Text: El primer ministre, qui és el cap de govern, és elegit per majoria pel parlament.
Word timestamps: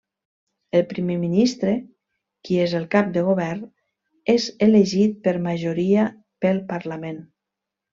El 0.77 0.85
primer 0.93 1.17
ministre, 1.25 1.73
qui 2.49 2.57
és 2.65 2.73
el 2.81 2.89
cap 2.97 3.13
de 3.19 3.25
govern, 3.29 3.61
és 4.39 4.51
elegit 4.71 5.23
per 5.29 5.39
majoria 5.53 6.11
pel 6.47 6.67
parlament. 6.77 7.27